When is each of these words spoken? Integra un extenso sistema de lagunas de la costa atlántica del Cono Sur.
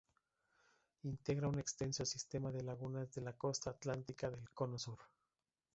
Integra 1.03 1.47
un 1.47 1.59
extenso 1.59 2.05
sistema 2.07 2.51
de 2.51 2.63
lagunas 2.63 3.11
de 3.13 3.21
la 3.21 3.33
costa 3.37 3.69
atlántica 3.69 4.31
del 4.31 4.49
Cono 4.49 4.79
Sur. 4.79 4.97